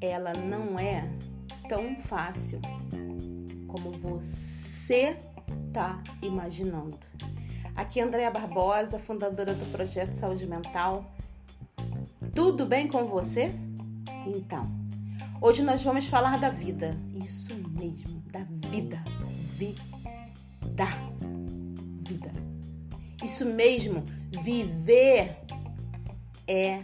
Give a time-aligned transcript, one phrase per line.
[0.00, 1.08] ela não é
[1.68, 2.60] tão fácil
[3.66, 5.16] como você
[5.72, 6.98] tá imaginando.
[7.76, 11.04] Aqui é Andréa Barbosa, fundadora do projeto Saúde Mental.
[12.34, 13.52] Tudo bem com você?
[14.26, 14.70] Então,
[15.40, 16.96] hoje nós vamos falar da vida.
[17.24, 19.02] Isso mesmo, da vida.
[19.56, 19.82] Vida.
[22.08, 22.32] Vida.
[23.22, 24.04] Isso mesmo,
[24.42, 25.36] viver
[26.46, 26.82] é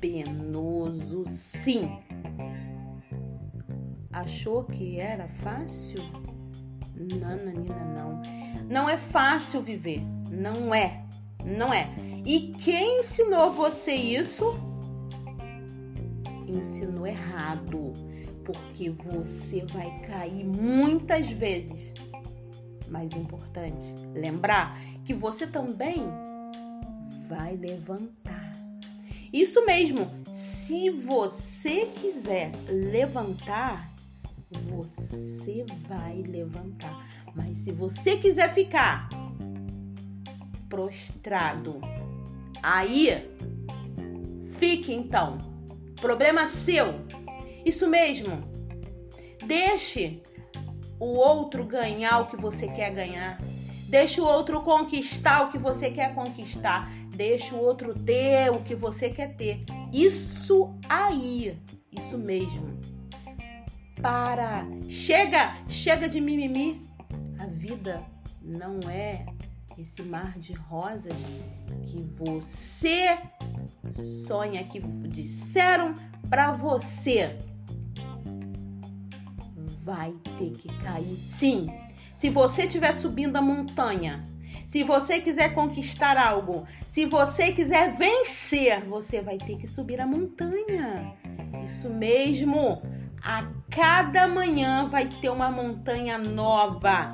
[0.00, 2.05] penoso, sim.
[4.16, 6.02] Achou que era fácil?
[6.94, 8.22] Não, Nanina, não.
[8.66, 10.00] Não é fácil viver.
[10.30, 11.04] Não é.
[11.44, 11.90] Não é.
[12.24, 14.58] E quem ensinou você isso?
[16.48, 17.92] Ensinou errado.
[18.42, 21.92] Porque você vai cair muitas vezes.
[22.88, 26.08] Mas é importante lembrar que você também
[27.28, 28.50] vai levantar.
[29.30, 30.10] Isso mesmo.
[30.32, 33.94] Se você quiser levantar,
[34.50, 37.06] você vai levantar.
[37.34, 39.08] Mas se você quiser ficar
[40.68, 41.80] prostrado,
[42.62, 43.28] aí
[44.58, 45.38] fique então.
[46.00, 46.94] Problema seu.
[47.64, 48.42] Isso mesmo.
[49.46, 50.22] Deixe
[50.98, 53.40] o outro ganhar o que você quer ganhar.
[53.88, 56.90] Deixe o outro conquistar o que você quer conquistar.
[57.14, 59.64] Deixe o outro ter o que você quer ter.
[59.92, 61.58] Isso aí.
[61.92, 62.95] Isso mesmo
[64.00, 64.66] para.
[64.88, 66.88] Chega, chega de mimimi.
[67.38, 68.02] A vida
[68.42, 69.26] não é
[69.78, 71.16] esse mar de rosas
[71.84, 73.18] que você
[74.26, 75.94] sonha, que disseram
[76.28, 77.38] para você.
[79.82, 81.68] Vai ter que cair sim.
[82.16, 84.24] Se você estiver subindo a montanha,
[84.66, 90.06] se você quiser conquistar algo, se você quiser vencer, você vai ter que subir a
[90.06, 91.12] montanha.
[91.62, 92.82] Isso mesmo.
[93.28, 97.08] A cada manhã vai ter uma montanha nova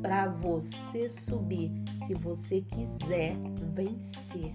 [0.00, 1.70] para você subir,
[2.06, 3.36] se você quiser
[3.74, 4.54] vencer.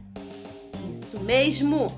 [0.89, 1.91] Isso mesmo.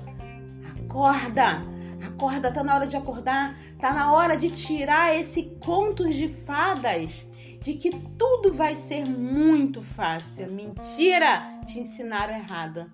[0.76, 1.62] Acorda.
[2.06, 7.26] Acorda, tá na hora de acordar, tá na hora de tirar esse contos de fadas
[7.62, 10.52] de que tudo vai ser muito fácil.
[10.52, 11.62] Mentira!
[11.64, 12.92] Te ensinaram errado.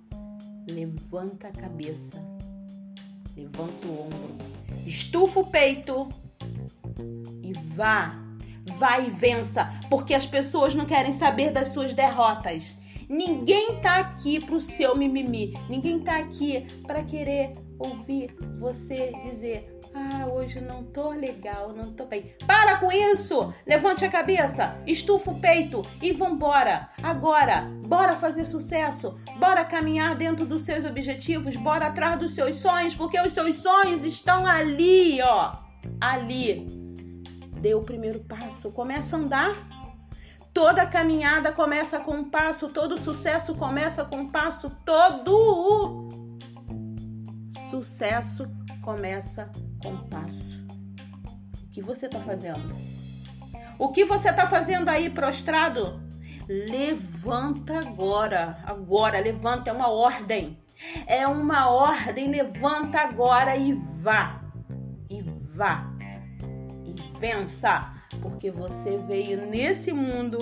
[0.70, 2.25] Levanta a cabeça.
[3.34, 4.57] Levanta o ombro
[4.88, 6.09] estufa o peito
[7.43, 8.25] e vá.
[8.78, 12.76] Vá e vença, porque as pessoas não querem saber das suas derrotas.
[13.09, 15.54] Ninguém tá aqui pro seu mimimi.
[15.69, 22.04] Ninguém tá aqui para querer ouvir você dizer: ah, hoje não tô legal, não tô
[22.04, 22.34] bem.
[22.47, 23.53] Para com isso!
[23.66, 26.88] Levante a cabeça, estufa o peito e vambora!
[27.03, 29.19] Agora, bora fazer sucesso!
[29.38, 34.04] Bora caminhar dentro dos seus objetivos, bora atrás dos seus sonhos, porque os seus sonhos
[34.04, 35.56] estão ali, ó!
[36.00, 36.66] Ali.
[37.60, 39.53] Dê o primeiro passo, começa a andar.
[40.53, 46.09] Toda caminhada começa com um passo, todo sucesso começa com um passo, todo o
[47.71, 48.48] sucesso
[48.82, 49.50] começa
[49.83, 50.65] com um passo.
[51.62, 52.77] O que você está fazendo?
[53.78, 56.00] O que você está fazendo aí prostrado?
[56.49, 60.59] Levanta agora, agora, levanta, é uma ordem.
[61.06, 64.43] É uma ordem, levanta agora e vá.
[65.11, 65.93] E vá.
[66.84, 70.39] E vença, porque você veio nesse mundo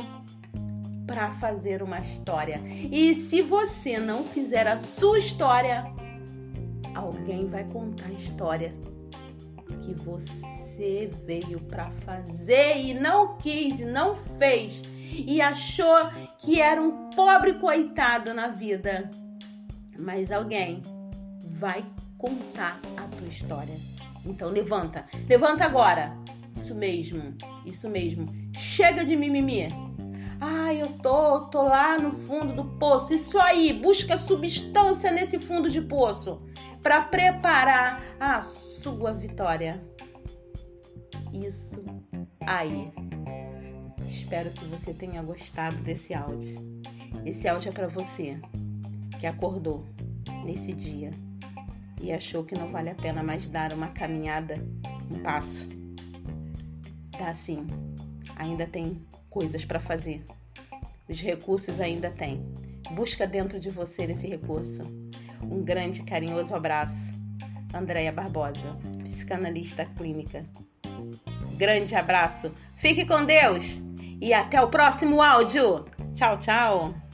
[1.07, 2.61] para fazer uma história.
[2.67, 5.85] E se você não fizer a sua história,
[6.95, 8.73] alguém vai contar a história
[9.87, 14.83] que você veio para fazer e não quis, e não fez
[15.25, 19.09] e achou que era um pobre coitado na vida.
[19.99, 20.83] Mas alguém
[21.53, 21.85] vai
[22.19, 23.79] contar a tua história.
[24.25, 26.17] Então levanta, levanta agora.
[26.55, 28.27] Isso mesmo, isso mesmo.
[28.53, 29.69] Chega de mimimi.
[30.41, 33.15] Ah, eu tô, tô lá no fundo do poço.
[33.15, 36.43] Isso aí, busca substância nesse fundo de poço
[36.87, 39.83] para preparar a sua vitória.
[41.33, 41.85] Isso
[42.47, 42.93] aí.
[44.07, 46.81] Espero que você tenha gostado desse áudio.
[47.25, 48.41] Esse áudio é para você
[49.19, 49.85] que acordou
[50.45, 51.11] nesse dia
[52.01, 54.55] e achou que não vale a pena mais dar uma caminhada,
[55.11, 55.67] um passo.
[57.19, 57.67] Tá sim,
[58.37, 60.25] ainda tem coisas para fazer.
[61.09, 62.47] Os recursos ainda tem.
[62.93, 64.85] Busca dentro de você esse recurso.
[65.43, 67.15] Um grande carinhoso abraço.
[67.75, 70.45] Andréia Barbosa, psicanalista clínica.
[71.57, 72.53] Grande abraço.
[72.75, 73.83] Fique com Deus
[74.21, 75.85] e até o próximo áudio.
[76.15, 77.06] Tchau, tchau.